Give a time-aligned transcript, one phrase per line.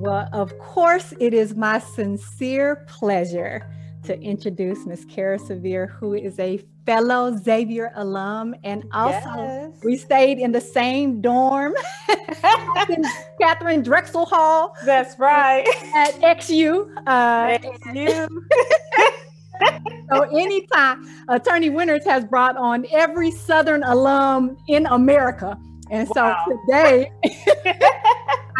[0.00, 3.66] Well, of course, it is my sincere pleasure
[4.04, 9.80] to introduce Miss Cara Sevier, who is a fellow Xavier alum, and also yes.
[9.82, 11.74] we stayed in the same dorm,
[13.40, 14.76] Katharine Drexel Hall.
[14.84, 15.66] That's right.
[15.96, 16.88] At XU.
[17.04, 18.28] Uh, XU.
[20.12, 25.58] so anytime Attorney Winters has brought on every Southern alum in America.
[25.90, 26.36] And wow.
[26.46, 27.10] so today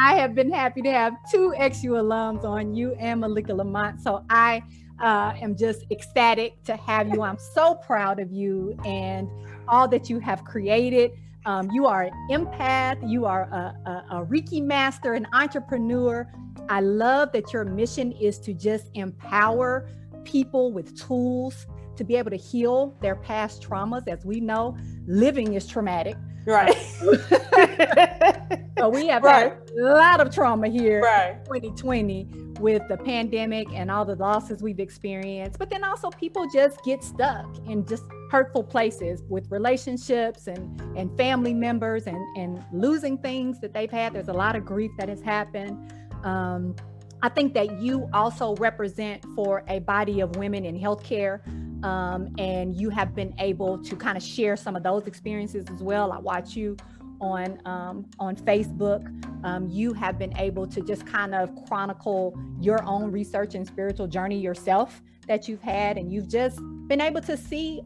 [0.01, 4.01] I have been happy to have two XU alums on you and Malika Lamont.
[4.01, 4.63] So I
[5.01, 7.23] uh, am just ecstatic to have you.
[7.23, 9.29] I'm so proud of you and
[9.67, 11.11] all that you have created.
[11.47, 16.31] Um, you are an empath, you are a, a, a Reiki master, an entrepreneur.
[16.69, 19.89] I love that your mission is to just empower
[20.23, 24.07] people with tools to be able to heal their past traumas.
[24.07, 24.77] As we know,
[25.09, 26.17] living is traumatic.
[26.47, 26.77] Right.
[28.79, 29.53] so we have right.
[29.53, 31.45] had a lot of trauma here right.
[31.45, 32.29] 2020
[32.61, 35.59] with the pandemic and all the losses we've experienced.
[35.59, 41.17] But then also people just get stuck in just hurtful places with relationships and, and
[41.17, 44.13] family members and, and losing things that they've had.
[44.13, 45.93] There's a lot of grief that has happened.
[46.25, 46.75] Um,
[47.23, 51.41] I think that you also represent for a body of women in healthcare,
[51.85, 55.83] um, and you have been able to kind of share some of those experiences as
[55.83, 56.13] well.
[56.13, 56.77] I watch you
[57.21, 59.07] on um, on Facebook.
[59.45, 64.07] Um, you have been able to just kind of chronicle your own research and spiritual
[64.07, 67.83] journey yourself that you've had, and you've just been able to see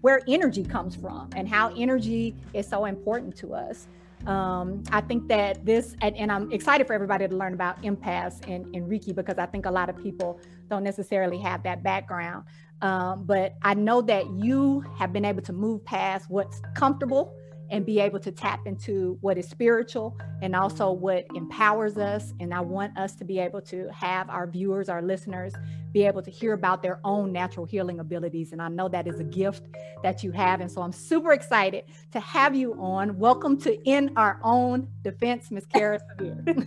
[0.00, 3.86] where energy comes from and how energy is so important to us.
[4.26, 8.46] Um, I think that this, and, and, I'm excited for everybody to learn about empaths
[8.46, 10.38] and, and Reiki because I think a lot of people
[10.68, 12.44] don't necessarily have that background.
[12.82, 17.34] Um, but I know that you have been able to move past what's comfortable
[17.70, 22.34] and be able to tap into what is spiritual and also what empowers us.
[22.40, 25.54] And I want us to be able to have our viewers, our listeners,
[25.92, 28.52] be able to hear about their own natural healing abilities.
[28.52, 29.66] And I know that is a gift
[30.02, 30.60] that you have.
[30.60, 33.16] And so I'm super excited to have you on.
[33.18, 35.66] Welcome to In Our Own Defense, Ms.
[35.66, 36.00] Cara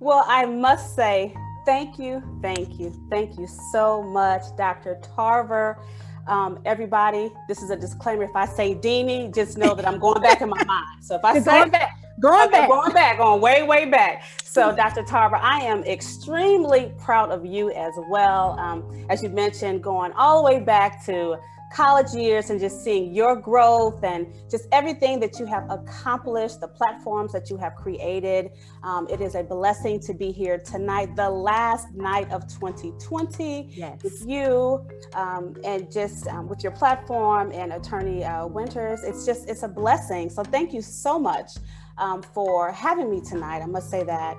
[0.00, 1.34] well, I must say,
[1.64, 5.00] thank you, thank you, thank you so much, Dr.
[5.16, 5.78] Tarver.
[6.26, 8.24] Um, everybody, this is a disclaimer.
[8.24, 11.02] If I say Deanie, just know that I'm going back in my mind.
[11.02, 14.22] So if I You're say going back, going back, going back, going way, way back.
[14.44, 15.02] So Dr.
[15.02, 18.58] Tarver, I am extremely proud of you as well.
[18.58, 21.38] Um, as you mentioned, going all the way back to
[21.72, 26.68] college years and just seeing your growth and just everything that you have accomplished, the
[26.68, 28.50] platforms that you have created.
[28.82, 34.02] Um, it is a blessing to be here tonight, the last night of 2020 yes.
[34.02, 39.02] with you um, and just um, with your platform and Attorney uh, Winters.
[39.02, 40.28] It's just, it's a blessing.
[40.28, 41.52] So thank you so much
[41.98, 43.62] um, for having me tonight.
[43.62, 44.36] I must say that.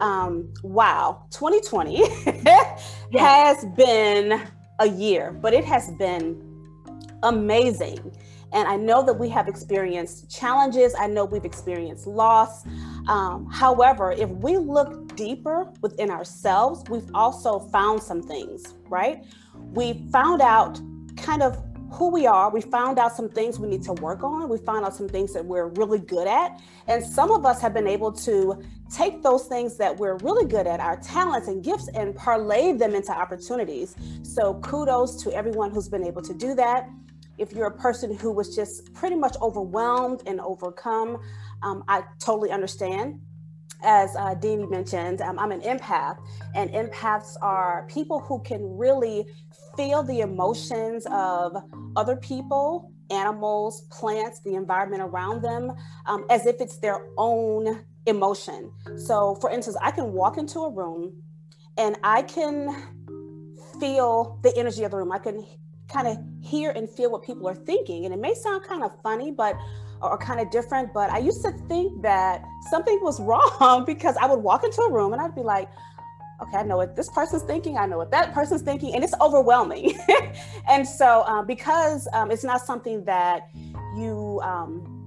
[0.00, 1.98] Um, wow, 2020
[2.44, 2.96] yes.
[3.18, 4.40] has been
[4.78, 6.49] a year, but it has been
[7.22, 8.12] amazing.
[8.52, 10.94] And I know that we have experienced challenges.
[10.98, 12.66] I know we've experienced loss.
[13.08, 19.24] Um, however, if we look deeper within ourselves, we've also found some things, right?
[19.72, 20.80] We found out
[21.16, 22.50] kind of who we are.
[22.50, 24.48] We found out some things we need to work on.
[24.48, 26.60] We found out some things that we're really good at.
[26.86, 30.66] And some of us have been able to take those things that we're really good
[30.66, 33.96] at, our talents and gifts, and parlay them into opportunities.
[34.22, 36.88] So kudos to everyone who's been able to do that
[37.40, 41.18] if you're a person who was just pretty much overwhelmed and overcome,
[41.62, 43.20] um, I totally understand.
[43.82, 44.34] As uh,
[44.68, 46.18] mentioned, um, I'm an empath,
[46.54, 49.24] and empaths are people who can really
[49.74, 51.56] feel the emotions of
[51.96, 55.72] other people, animals, plants, the environment around them,
[56.04, 58.70] um, as if it's their own emotion.
[58.96, 61.14] So, for instance, I can walk into a room
[61.78, 62.90] and I can
[63.80, 65.12] feel the energy of the room.
[65.12, 65.46] I can
[65.92, 68.04] kind of hear and feel what people are thinking.
[68.04, 69.56] And it may sound kind of funny, but
[70.02, 73.20] or kind of different, but I used to think that something was
[73.60, 75.68] wrong because I would walk into a room and I'd be like,
[76.42, 79.14] okay, I know what this person's thinking, I know what that person's thinking, and it's
[79.20, 79.98] overwhelming.
[80.68, 83.50] and so, uh, because um, it's not something that
[83.94, 84.99] you um,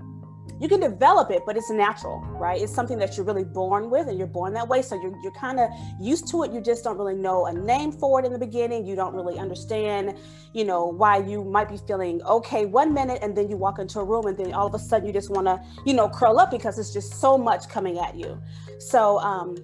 [0.64, 2.62] you can develop it, but it's natural, right?
[2.62, 4.82] It's something that you're really born with and you're born that way.
[4.82, 5.70] So you're, you're kind of
[6.00, 6.54] used to it.
[6.54, 8.88] You just don't really know a name for it in the beginning.
[8.88, 10.18] You don't really understand,
[10.54, 14.00] you know, why you might be feeling okay one minute and then you walk into
[14.00, 16.40] a room and then all of a sudden you just want to, you know, curl
[16.40, 18.42] up because it's just so much coming at you.
[18.80, 19.58] So um,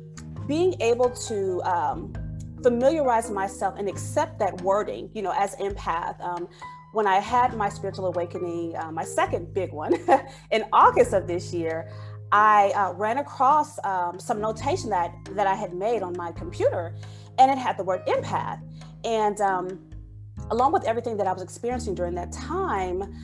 [0.47, 2.13] being able to, um,
[2.61, 6.19] familiarize myself and accept that wording, you know, as empath.
[6.19, 6.49] Um,
[6.91, 9.93] when I had my spiritual awakening, uh, my second big one
[10.51, 11.89] in August of this year,
[12.31, 16.95] I uh, ran across um, some notation that that I had made on my computer,
[17.37, 18.61] and it had the word empath.
[19.03, 19.79] And um,
[20.51, 23.15] along with everything that I was experiencing during that time,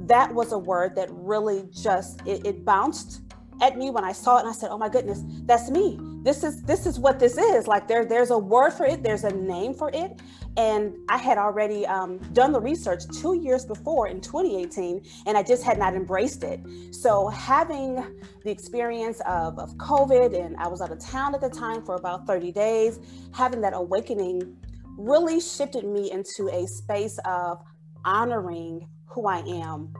[0.00, 3.22] that was a word that really just it, it bounced
[3.60, 5.98] at me when I saw it and I said, "Oh my goodness, that's me.
[6.22, 7.66] This is this is what this is.
[7.66, 10.20] Like there there's a word for it, there's a name for it."
[10.56, 15.42] And I had already um, done the research two years before in 2018, and I
[15.42, 16.60] just had not embraced it.
[16.92, 18.02] So having
[18.42, 21.96] the experience of, of COVID, and I was out of town at the time for
[21.96, 23.00] about 30 days,
[23.34, 24.56] having that awakening
[24.96, 27.62] really shifted me into a space of
[28.06, 29.92] honoring who I am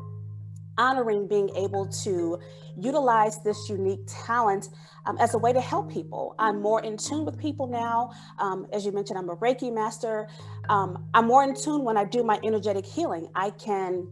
[0.79, 2.39] honoring being able to
[2.77, 4.69] utilize this unique talent
[5.07, 6.35] um, as a way to help people.
[6.39, 8.11] I'm more in tune with people now.
[8.39, 10.29] Um, as you mentioned, I'm a Reiki master.
[10.69, 13.29] Um, I'm more in tune when I do my energetic healing.
[13.35, 14.09] I can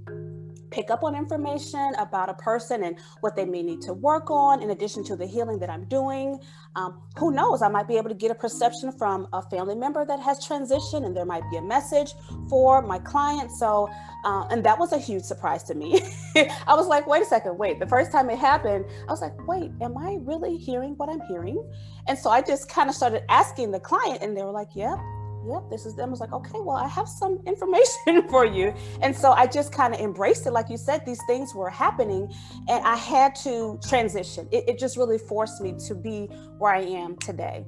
[0.75, 4.61] pick up on information about a person and what they may need to work on
[4.61, 6.41] in addition to the healing that I'm doing.
[6.75, 7.63] Um, who knows?
[7.63, 11.07] I might be able to get a perception from a family member that has transitioned,
[11.07, 12.15] and there might be a message
[12.51, 13.53] for my client.
[13.53, 13.89] So,
[14.25, 16.03] uh, and that was a huge surprise to me.
[16.67, 17.79] I was like, wait a second, wait.
[17.79, 21.21] The first time it happened, I was like, wait, am I really hearing what I'm
[21.29, 21.65] hearing?
[22.09, 24.99] And so I just kind of started asking the client, and they were like, yep.
[24.99, 26.09] Yeah, yep, this is them.
[26.09, 28.75] I was like, okay, well, I have some information for you.
[29.01, 30.53] And so I just kind of embraced it.
[30.53, 32.33] Like you said, these things were happening
[32.69, 34.49] and I had to transition.
[34.51, 36.27] It, it just really forced me to be
[36.59, 37.65] where I am today.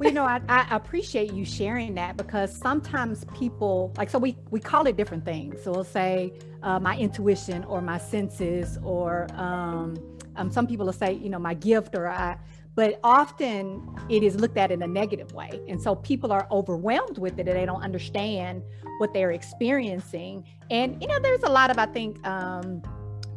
[0.00, 4.34] Well, you know, I, I, appreciate you sharing that because sometimes people like so we
[4.50, 5.62] we call it different things.
[5.62, 6.32] So we'll say
[6.62, 9.98] uh, my intuition or my senses, or um,
[10.36, 12.38] um, some people will say, you know, my gift, or I
[12.74, 15.50] but often it is looked at in a negative way.
[15.68, 18.62] And so people are overwhelmed with it and they don't understand
[18.98, 20.44] what they're experiencing.
[20.70, 22.82] And, you know, there's a lot of, I think, um,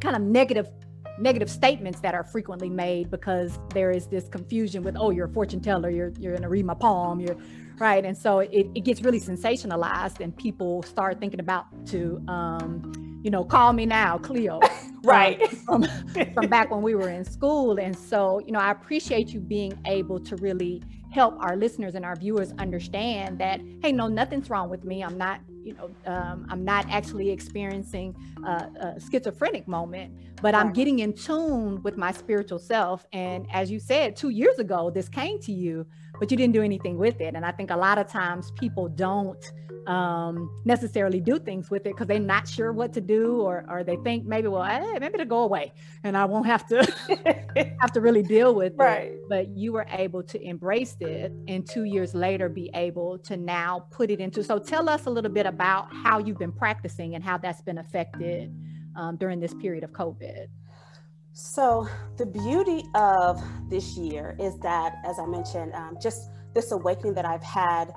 [0.00, 0.68] kind of negative
[1.18, 5.32] negative statements that are frequently made because there is this confusion with oh you're a
[5.32, 7.36] fortune teller you're you're gonna read my palm you're
[7.78, 12.92] right and so it, it gets really sensationalized and people start thinking about to um,
[13.24, 14.60] you know call me now cleo.
[15.04, 15.38] Right.
[15.66, 15.84] from,
[16.34, 17.78] from back when we were in school.
[17.78, 22.06] And so you know i appreciate you being able to really help our listeners and
[22.06, 25.02] our viewers understand that hey no nothing's wrong with me.
[25.02, 28.14] I'm not you know um, i'm not actually experiencing
[28.46, 30.12] a, a schizophrenic moment
[30.44, 34.58] but i'm getting in tune with my spiritual self and as you said two years
[34.58, 35.86] ago this came to you
[36.18, 37.34] but you didn't do anything with it.
[37.34, 39.52] And i think a lot of times people don't
[39.86, 43.84] um, necessarily do things with it because they're not sure what to do or, or
[43.84, 45.72] they think maybe well hey, maybe it'll go away
[46.04, 46.76] and i won't have to
[47.80, 49.12] have to really deal with right.
[49.12, 53.36] it but you were able to embrace it and two years later be able to
[53.36, 57.14] now put it into so tell us a little bit about how you've been practicing
[57.14, 58.50] and how that's been affected
[58.96, 60.46] um, during this period of covid
[61.32, 67.14] so the beauty of this year is that as i mentioned um, just this awakening
[67.14, 67.92] that i've had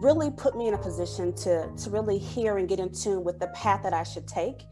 [0.00, 3.38] really put me in a position to, to really hear and get in tune with
[3.38, 4.62] the path that I should take.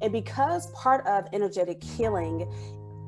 [0.00, 2.50] And because part of energetic healing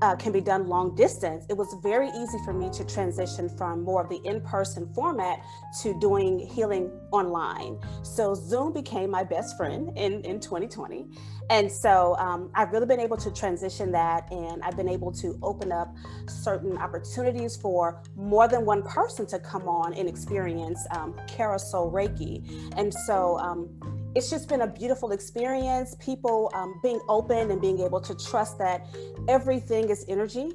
[0.03, 3.83] uh, can be done long distance, it was very easy for me to transition from
[3.83, 5.41] more of the in person format
[5.83, 7.79] to doing healing online.
[8.03, 11.07] So Zoom became my best friend in, in 2020.
[11.49, 15.39] And so um, I've really been able to transition that, and I've been able to
[15.43, 15.95] open up
[16.29, 22.73] certain opportunities for more than one person to come on and experience um, Carousel Reiki.
[22.77, 25.95] And so um, it's just been a beautiful experience.
[26.01, 28.87] People um, being open and being able to trust that
[29.29, 30.53] everything is energy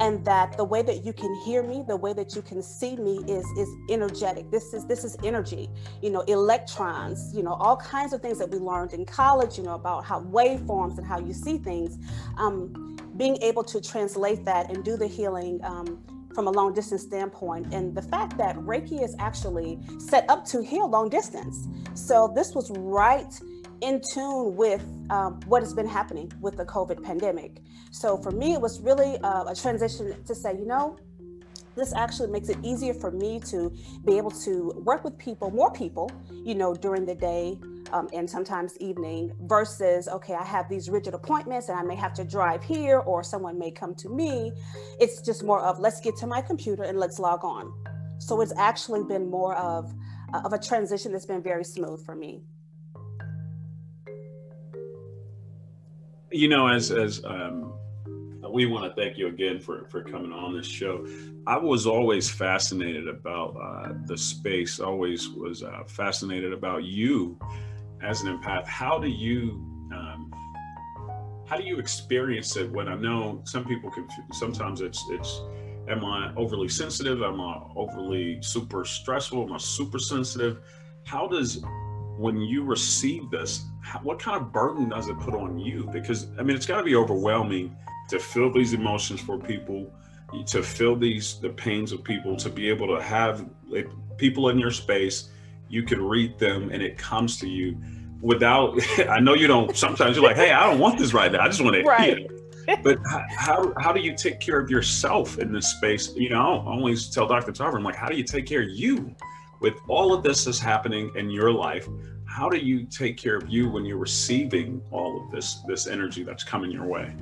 [0.00, 2.94] and that the way that you can hear me the way that you can see
[2.96, 5.68] me is is energetic this is this is energy
[6.02, 9.64] you know electrons you know all kinds of things that we learned in college you
[9.64, 11.98] know about how waveforms and how you see things
[12.36, 15.98] um, being able to translate that and do the healing um,
[16.38, 20.62] from a long distance standpoint and the fact that reiki is actually set up to
[20.62, 23.40] heal long distance so this was right
[23.80, 27.58] in tune with um, what has been happening with the COVID pandemic.
[27.90, 30.96] So for me, it was really uh, a transition to say, you know,
[31.78, 33.72] this actually makes it easier for me to
[34.04, 36.10] be able to work with people, more people,
[36.44, 37.58] you know, during the day
[37.92, 42.12] um, and sometimes evening versus, okay, I have these rigid appointments and I may have
[42.14, 44.52] to drive here or someone may come to me.
[45.00, 47.72] It's just more of let's get to my computer and let's log on.
[48.18, 49.94] So it's actually been more of,
[50.44, 52.42] of a transition that's been very smooth for me.
[56.30, 57.72] you know, as as um,
[58.52, 61.06] we want to thank you again for for coming on this show.
[61.46, 64.80] I was always fascinated about uh, the space.
[64.80, 67.38] Always was uh, fascinated about you
[68.02, 68.66] as an empath.
[68.66, 69.52] How do you
[69.92, 70.30] um,
[71.46, 75.40] how do you experience it when I know some people can sometimes it's it's
[75.88, 77.22] am I overly sensitive?
[77.22, 79.42] Am I overly super stressful?
[79.44, 80.60] Am I super sensitive?
[81.04, 81.62] How does
[82.18, 85.88] when you receive this, how, what kind of burden does it put on you?
[85.92, 87.74] Because I mean, it's got to be overwhelming
[88.08, 89.92] to feel these emotions for people,
[90.46, 94.58] to feel these the pains of people, to be able to have like, people in
[94.58, 95.30] your space.
[95.70, 97.76] You can read them, and it comes to you
[98.20, 101.40] without i know you don't sometimes you're like hey i don't want this right now
[101.40, 102.26] i just want to right.
[102.82, 102.98] But
[103.30, 107.08] how, how do you take care of yourself in this space you know i always
[107.08, 109.14] tell dr tarver i'm like how do you take care of you
[109.60, 111.88] with all of this that's happening in your life
[112.26, 116.22] how do you take care of you when you're receiving all of this this energy
[116.22, 117.14] that's coming your way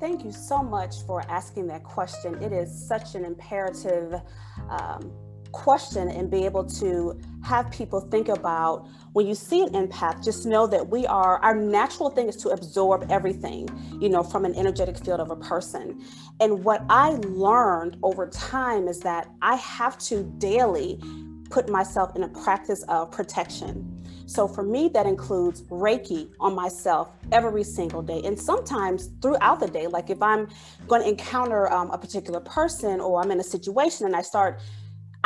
[0.00, 2.40] thank you so much for asking that question.
[2.42, 4.14] It is such an imperative
[4.68, 5.12] um,
[5.52, 10.44] question and be able to have people think about when you see an empath just
[10.44, 13.66] know that we are our natural thing is to absorb everything
[13.98, 16.04] you know from an energetic field of a person.
[16.40, 21.00] And what i learned over time is that i have to daily
[21.48, 23.97] put myself in a practice of protection
[24.28, 28.20] so for me, that includes Reiki on myself every single day.
[28.26, 30.48] And sometimes throughout the day, like if I'm
[30.86, 34.60] going to encounter um, a particular person or I'm in a situation and I start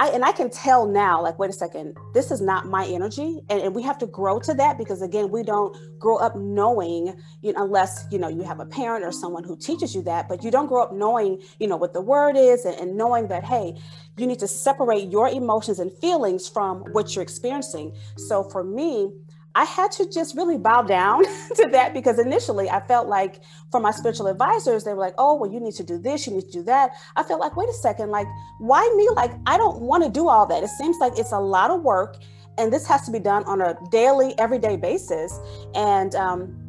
[0.03, 3.41] I, and I can tell now, like, wait a second, this is not my energy.
[3.49, 7.15] And, and, we have to grow to that because again, we don't grow up knowing,
[7.41, 10.29] you know, unless, you know, you have a parent or someone who teaches you that,
[10.29, 13.29] but you don't grow up knowing, you know, what the word is and, and knowing
[13.29, 13.79] that, hey,
[14.17, 17.95] you need to separate your emotions and feelings from what you're experiencing.
[18.17, 19.13] So for me,
[19.55, 21.25] I had to just really bow down
[21.57, 23.41] to that because initially I felt like
[23.71, 26.35] for my spiritual advisors, they were like, oh, well, you need to do this, you
[26.35, 26.93] need to do that.
[27.17, 28.27] I felt like, wait a second, like,
[28.59, 29.09] why me?
[29.15, 30.63] Like, I don't want to do all that.
[30.63, 32.17] It seems like it's a lot of work
[32.59, 35.39] and this has to be done on a daily, everyday basis.
[35.75, 36.62] And um,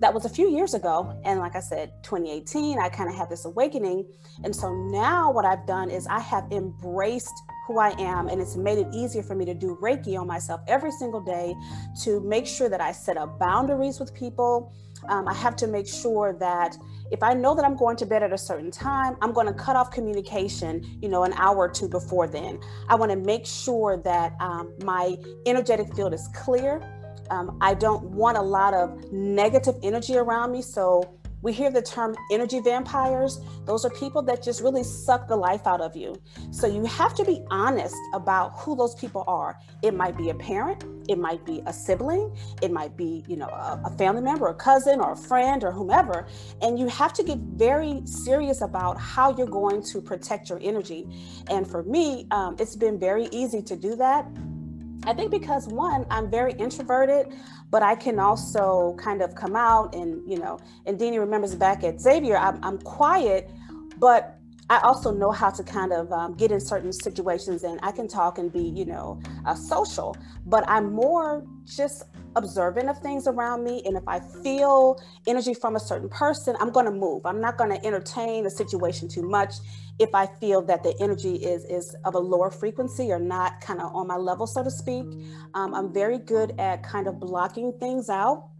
[0.00, 1.18] that was a few years ago.
[1.24, 4.06] And like I said, 2018, I kind of had this awakening.
[4.44, 7.34] And so now what I've done is I have embraced
[7.66, 10.60] who I am, and it's made it easier for me to do Reiki on myself
[10.68, 11.54] every single day
[12.04, 14.72] to make sure that I set up boundaries with people.
[15.08, 16.76] Um, I have to make sure that
[17.10, 19.52] if I know that I'm going to bed at a certain time, I'm going to
[19.52, 22.60] cut off communication, you know, an hour or two before then.
[22.88, 26.80] I want to make sure that um, my energetic field is clear.
[27.30, 30.62] Um, I don't want a lot of negative energy around me.
[30.62, 33.40] So we hear the term energy vampires.
[33.66, 36.20] Those are people that just really suck the life out of you.
[36.50, 39.58] So you have to be honest about who those people are.
[39.82, 43.46] It might be a parent, it might be a sibling, it might be, you know,
[43.46, 46.26] a, a family member, a cousin, or a friend, or whomever.
[46.62, 51.06] And you have to get very serious about how you're going to protect your energy.
[51.48, 54.26] And for me, um, it's been very easy to do that
[55.06, 57.32] I think because one, I'm very introverted,
[57.70, 61.84] but I can also kind of come out and, you know, and Deanie remembers back
[61.84, 63.48] at Xavier, I'm, I'm quiet,
[63.98, 64.35] but
[64.68, 68.08] I also know how to kind of um, get in certain situations and I can
[68.08, 72.04] talk and be, you know, uh, social, but I'm more just
[72.34, 73.82] observant of things around me.
[73.84, 77.24] And if I feel energy from a certain person, I'm going to move.
[77.24, 79.54] I'm not going to entertain a situation too much
[79.98, 83.80] if I feel that the energy is is of a lower frequency or not kind
[83.80, 85.06] of on my level, so to speak.
[85.54, 88.50] Um, I'm very good at kind of blocking things out.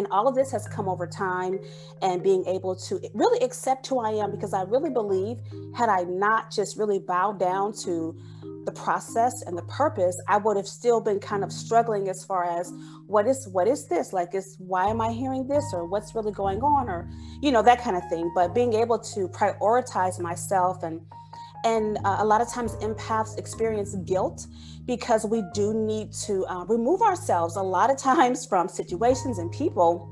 [0.00, 1.58] And all of this has come over time
[2.00, 5.36] and being able to really accept who I am because I really believe,
[5.74, 8.18] had I not just really bowed down to
[8.64, 12.44] the process and the purpose, I would have still been kind of struggling as far
[12.44, 12.72] as
[13.08, 14.14] what is what is this?
[14.14, 17.06] Like is why am I hearing this or what's really going on or
[17.42, 18.32] you know that kind of thing.
[18.34, 21.02] But being able to prioritize myself and
[21.64, 24.46] and uh, a lot of times empaths experience guilt
[24.86, 29.50] because we do need to uh, remove ourselves a lot of times from situations and
[29.52, 30.08] people.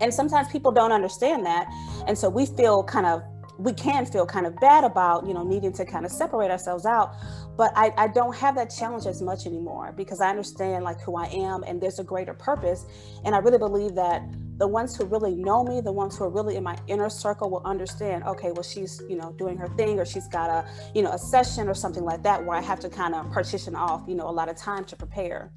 [0.00, 1.66] And sometimes people don't understand that.
[2.06, 3.22] And so we feel kind of
[3.58, 6.86] we can feel kind of bad about you know needing to kind of separate ourselves
[6.86, 7.14] out
[7.56, 11.16] but I, I don't have that challenge as much anymore because i understand like who
[11.16, 12.86] i am and there's a greater purpose.
[13.24, 14.22] And i really believe that
[14.56, 17.50] the ones who really know me the ones who are really in my inner circle
[17.50, 21.02] will understand okay well she's you know doing her thing or she's got a you
[21.02, 24.02] know a session or something like that where i have to kind of partition off
[24.08, 25.52] you know a lot of time to prepare.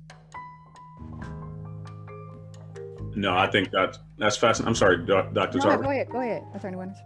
[3.15, 6.43] No i think that that's fascinating i'm sorry dr no, go ahead go ahead.
[6.53, 6.97] Attorney Winters.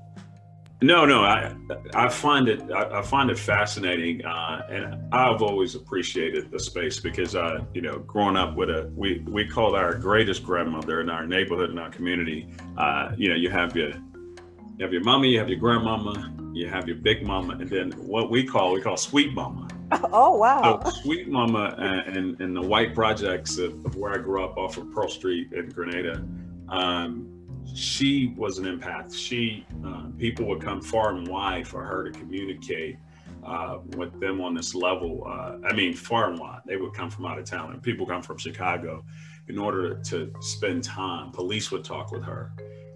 [0.83, 1.55] No, no, I
[1.93, 6.99] I find it I, I find it fascinating, uh, and I've always appreciated the space
[6.99, 11.09] because I, you know, growing up with a we we called our greatest grandmother in
[11.09, 12.51] our neighborhood in our community.
[12.77, 16.67] Uh, you know, you have your you have your mommy, you have your grandmama, you
[16.67, 19.67] have your big mama, and then what we call we call sweet mama.
[20.13, 20.81] Oh wow!
[20.85, 24.77] So sweet mama and, and, the white projects of, of, where I grew up off
[24.77, 26.25] of Pearl Street in Grenada.
[26.69, 27.30] Um,
[27.73, 29.13] she was an empath.
[29.13, 32.97] She uh, people would come far and wide for her to communicate
[33.43, 35.23] uh, with them on this level.
[35.25, 36.61] Uh, I mean, far and wide.
[36.65, 39.03] They would come from out of town, and people come from Chicago
[39.47, 41.31] in order to spend time.
[41.31, 42.51] Police would talk with her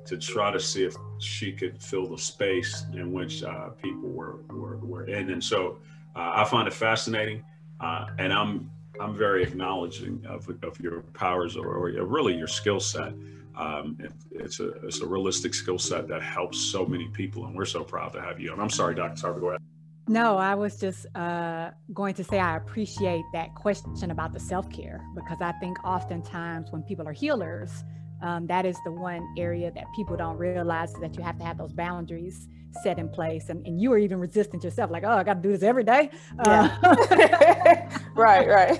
[0.05, 4.37] to try to see if she could fill the space in which uh, people were,
[4.49, 5.31] were, were in.
[5.31, 5.79] And so
[6.15, 7.43] uh, I find it fascinating,
[7.79, 12.79] uh, and I'm I'm very acknowledging of, of your powers or, or really your skill
[12.79, 13.13] set.
[13.57, 17.55] Um, it, it's a it's a realistic skill set that helps so many people, and
[17.55, 18.51] we're so proud to have you.
[18.53, 19.15] And I'm sorry, Dr.
[19.15, 19.61] Sarver, go ahead.
[20.07, 24.69] No, I was just uh, going to say I appreciate that question about the self
[24.71, 27.83] care because I think oftentimes when people are healers,
[28.21, 31.57] um, that is the one area that people don't realize that you have to have
[31.57, 32.47] those boundaries
[32.83, 33.49] set in place.
[33.49, 35.83] And, and you are even resistant yourself, like, oh, I got to do this every
[35.83, 36.11] day.
[36.45, 36.77] Yeah.
[36.83, 38.79] Uh, right, right.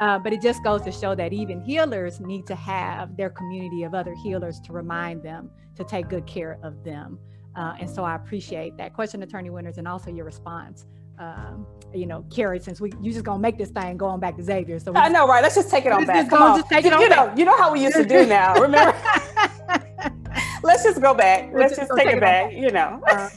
[0.00, 3.82] Uh, but it just goes to show that even healers need to have their community
[3.82, 7.18] of other healers to remind them to take good care of them.
[7.56, 10.86] Uh, and so I appreciate that question, Attorney Winters, and also your response.
[11.18, 14.42] Um, you know, Carrie, since we you just gonna make this thing going back to
[14.42, 14.78] Xavier.
[14.78, 15.42] So I know, right?
[15.42, 16.30] Let's just take it on back.
[16.30, 17.30] Come on, just take it on you back.
[17.30, 18.54] know, you know how we used to do now.
[18.54, 18.96] Remember?
[20.62, 21.50] let's just go back.
[21.52, 22.52] Let's, let's just, take, take, it, back.
[22.52, 23.02] You know.
[23.10, 23.28] Uh,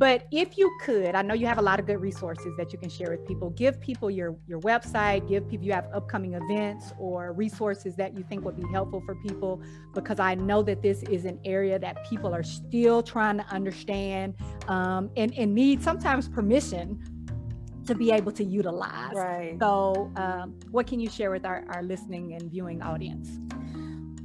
[0.00, 2.78] but if you could, I know you have a lot of good resources that you
[2.78, 3.50] can share with people.
[3.50, 5.28] Give people your your website.
[5.28, 9.14] Give people you have upcoming events or resources that you think would be helpful for
[9.16, 9.60] people.
[9.92, 14.36] Because I know that this is an area that people are still trying to understand
[14.68, 16.98] um, and and need sometimes permission
[17.86, 19.12] to be able to utilize.
[19.14, 19.58] Right.
[19.60, 23.38] So, um, what can you share with our, our listening and viewing audience?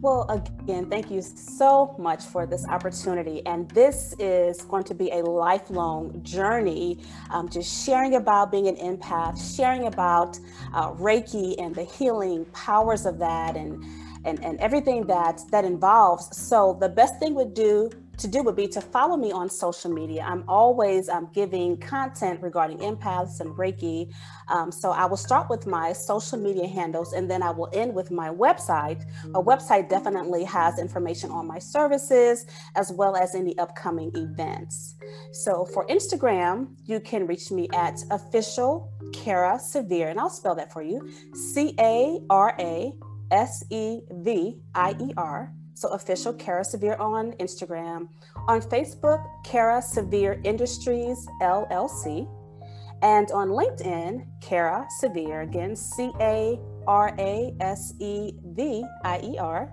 [0.06, 3.44] Well, again, thank you so much for this opportunity.
[3.48, 7.00] And this is going to be a lifelong journey,
[7.32, 10.38] um, just sharing about being an empath, sharing about
[10.76, 13.84] uh, Reiki and the healing powers of that and,
[14.26, 16.38] and, and everything that that involves.
[16.38, 19.92] So the best thing would do to do would be to follow me on social
[19.92, 20.24] media.
[20.28, 24.14] I'm always um, giving content regarding empaths and Reiki.
[24.48, 27.94] Um, so I will start with my social media handles and then I will end
[27.94, 29.04] with my website.
[29.34, 34.96] A website definitely has information on my services as well as any upcoming events.
[35.32, 40.72] So for Instagram, you can reach me at official Cara Sevier, and I'll spell that
[40.72, 42.94] for you C A R A
[43.32, 45.54] S E V I E R.
[45.76, 48.08] So official Cara Sevier on Instagram.
[48.48, 52.30] On Facebook, Cara Sevier Industries LLC.
[53.02, 56.58] And on LinkedIn, Cara Sevier, again, C A
[56.88, 59.70] R A S E V I E R.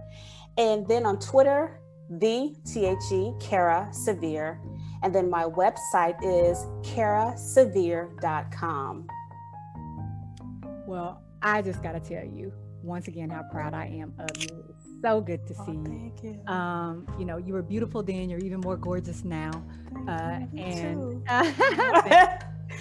[0.59, 4.61] And then on Twitter, the T H E, Cara Sevier.
[5.05, 9.07] And then my website is carasevier.com.
[10.87, 14.75] Well, I just got to tell you once again how proud I am of you
[15.03, 16.13] so good to oh, see you.
[16.23, 16.53] you.
[16.53, 18.31] Um, you know, you were beautiful then.
[18.31, 19.51] You're even more gorgeous now.
[20.09, 21.23] Uh, and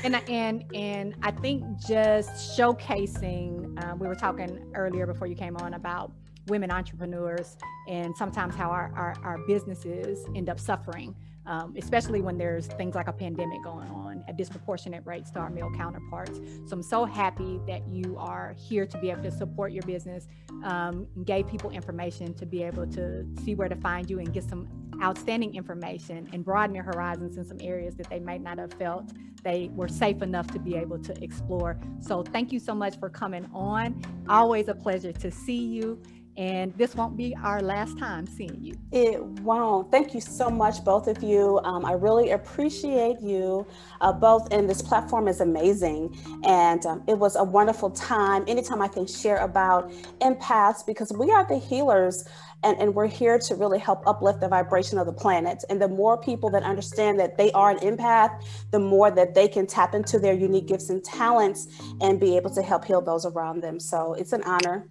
[0.03, 3.83] and and and I think just showcasing.
[3.83, 6.11] Um, we were talking earlier before you came on about
[6.47, 12.37] women entrepreneurs and sometimes how our, our, our businesses end up suffering um, especially when
[12.37, 16.39] there's things like a pandemic going on at disproportionate rates to our male counterparts.
[16.65, 20.27] So I'm so happy that you are here to be able to support your business,
[20.63, 24.43] um, gave people information to be able to see where to find you and get
[24.43, 24.67] some
[25.01, 29.11] outstanding information and broaden their horizons in some areas that they might not have felt
[29.43, 31.79] they were safe enough to be able to explore.
[31.99, 34.01] So thank you so much for coming on.
[34.29, 36.01] Always a pleasure to see you
[36.37, 38.75] and this won't be our last time seeing you.
[38.91, 39.91] It won't.
[39.91, 41.59] Thank you so much, both of you.
[41.63, 43.67] Um, I really appreciate you
[43.99, 46.17] uh, both, and this platform is amazing.
[46.43, 48.45] And um, it was a wonderful time.
[48.47, 49.91] Anytime I can share about
[50.21, 52.25] empaths, because we are the healers.
[52.63, 55.63] And, and we're here to really help uplift the vibration of the planet.
[55.67, 58.39] And the more people that understand that they are an empath,
[58.69, 61.67] the more that they can tap into their unique gifts and talents
[62.01, 63.79] and be able to help heal those around them.
[63.79, 64.87] So it's an honor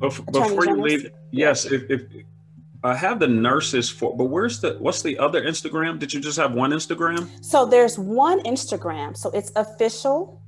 [0.00, 2.02] before, before you leave, yes, if, if
[2.84, 5.98] I have the nurses for, but where's the what's the other Instagram?
[5.98, 7.28] Did you just have one Instagram?
[7.44, 9.16] So there's one Instagram.
[9.16, 10.40] So it's official.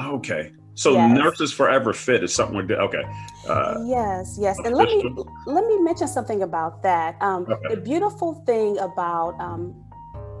[0.00, 0.52] Okay.
[0.74, 1.18] So yes.
[1.18, 3.02] Nurses Forever Fit is something we're okay.
[3.48, 5.02] Uh, yes, yes, and let me
[5.46, 7.16] let me mention something about that.
[7.20, 7.74] Um, okay.
[7.74, 9.74] The beautiful thing about um,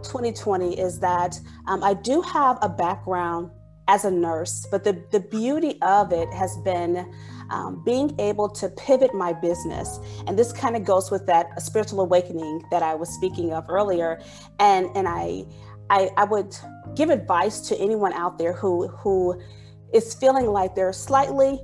[0.04, 3.50] 2020 is that um, I do have a background
[3.88, 7.12] as a nurse, but the the beauty of it has been
[7.50, 9.98] um, being able to pivot my business.
[10.26, 14.20] And this kind of goes with that spiritual awakening that I was speaking of earlier.
[14.58, 15.44] And, and I,
[15.90, 16.56] I, I would
[16.94, 19.40] give advice to anyone out there who, who
[19.92, 21.60] is feeling like they're slightly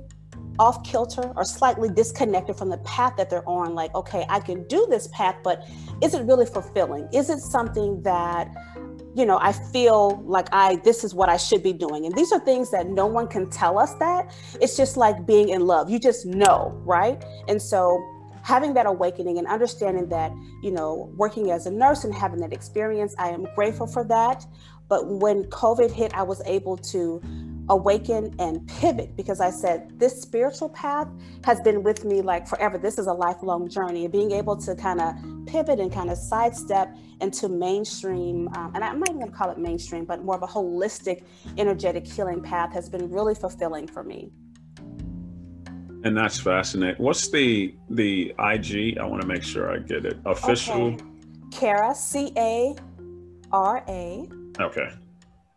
[0.57, 4.65] off kilter or slightly disconnected from the path that they're on like okay i can
[4.67, 5.67] do this path but
[6.01, 8.49] is it really fulfilling is it something that
[9.15, 12.05] you know i feel like i this is what i should be doing.
[12.05, 14.35] And these are things that no one can tell us that.
[14.61, 15.89] It's just like being in love.
[15.89, 17.23] You just know right?
[17.47, 18.03] And so
[18.43, 22.53] having that awakening and understanding that you know working as a nurse and having that
[22.53, 24.45] experience i am grateful for that.
[24.87, 27.21] But when covid hit i was able to
[27.69, 31.07] awaken and pivot because I said this spiritual path
[31.43, 32.77] has been with me like forever.
[32.77, 34.07] This is a lifelong journey.
[34.07, 35.15] Being able to kind of
[35.47, 39.49] pivot and kind of sidestep into mainstream, um, and I'm not even going to call
[39.49, 41.23] it mainstream, but more of a holistic,
[41.57, 44.31] energetic healing path has been really fulfilling for me.
[46.03, 47.03] And that's fascinating.
[47.03, 48.99] What's the the IG?
[48.99, 50.19] I want to make sure I get it.
[50.25, 50.93] Official.
[50.93, 51.03] Okay.
[51.51, 52.75] Cara C A
[53.51, 54.29] R A.
[54.59, 54.89] Okay.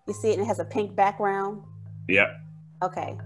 [0.07, 1.63] You see it, and it has a pink background.
[2.09, 2.41] Yep.
[2.83, 3.17] Okay.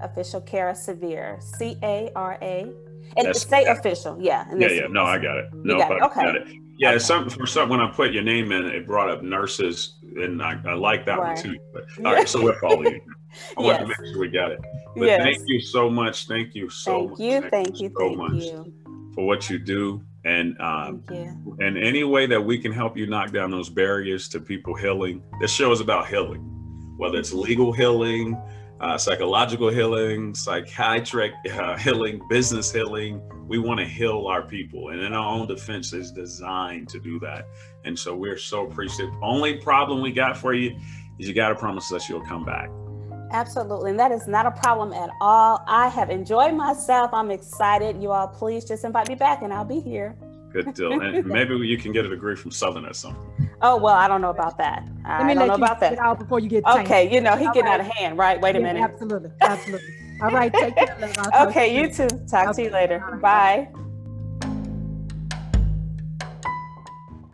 [0.00, 1.38] Official Cara Sevier.
[1.40, 2.72] C A R A.
[3.16, 3.72] And That's, say yeah.
[3.72, 4.46] official, yeah.
[4.56, 4.86] Yeah, yeah.
[4.88, 5.52] No, I got it.
[5.52, 6.02] No, got it.
[6.02, 6.22] Okay.
[6.22, 6.48] got it.
[6.78, 6.98] Yeah, okay.
[6.98, 10.58] some for some when I put your name in, it brought up nurses, and I,
[10.66, 11.34] I like that right.
[11.34, 11.58] one too.
[11.72, 13.00] But all right, so we're following you.
[13.58, 13.66] I yes.
[13.66, 14.60] want to make sure we got it.
[14.96, 15.22] But yes.
[15.22, 16.26] thank you so much.
[16.26, 17.20] Thank you so thank much.
[17.20, 18.74] You, thank, thank you, so thank much you
[19.14, 20.02] for what you do.
[20.24, 21.02] And um,
[21.58, 25.22] and any way that we can help you knock down those barriers to people healing.
[25.40, 26.49] This show is about healing
[27.00, 28.36] whether it's legal healing,
[28.80, 33.22] uh, psychological healing, psychiatric uh, healing, business healing.
[33.48, 34.90] We want to heal our people.
[34.90, 37.46] And in our own defense is designed to do that.
[37.86, 39.14] And so we're so appreciative.
[39.22, 40.78] Only problem we got for you
[41.18, 42.68] is you got to promise us you'll come back.
[43.32, 43.92] Absolutely.
[43.92, 45.64] And that is not a problem at all.
[45.66, 47.14] I have enjoyed myself.
[47.14, 48.02] I'm excited.
[48.02, 50.16] You all, please just invite me back and I'll be here.
[50.52, 51.00] Good deal.
[51.00, 53.39] And maybe you can get a degree from Southern or something.
[53.62, 54.84] Oh well, I don't know about that.
[55.04, 55.98] Let me I don't know about that.
[55.98, 57.12] out before you get okay.
[57.12, 57.74] You know he getting right.
[57.74, 58.40] out of hand, right?
[58.40, 58.82] Wait a yeah, minute.
[58.82, 59.94] Absolutely, absolutely.
[60.22, 60.96] All right, take care.
[61.42, 62.08] okay, you too.
[62.28, 62.52] Talk okay.
[62.52, 63.04] to you later.
[63.12, 63.68] Right.
[63.72, 63.79] Bye.